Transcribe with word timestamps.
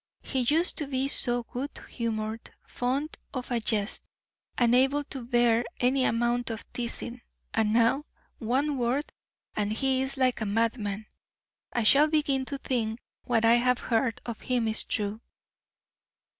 "He 0.23 0.39
used 0.39 0.79
to 0.79 0.87
be 0.87 1.07
so 1.07 1.43
good 1.43 1.69
humored, 1.87 2.51
fond 2.65 3.19
of 3.35 3.51
a 3.51 3.59
jest, 3.59 4.03
and 4.57 4.73
able 4.73 5.03
to 5.03 5.21
bear 5.23 5.63
any 5.79 6.05
amount 6.05 6.49
of 6.49 6.65
teasing; 6.73 7.21
and 7.53 7.71
now, 7.71 8.05
one 8.39 8.79
word, 8.79 9.05
and 9.55 9.71
he 9.71 10.01
is 10.01 10.17
like 10.17 10.41
a 10.41 10.45
madman. 10.47 11.05
I 11.71 11.83
shall 11.83 12.07
begin 12.07 12.45
to 12.45 12.57
think 12.57 12.99
what 13.25 13.45
I 13.45 13.57
have 13.57 13.77
heard 13.77 14.21
of 14.25 14.41
him 14.41 14.67
is 14.67 14.83
true." 14.85 15.21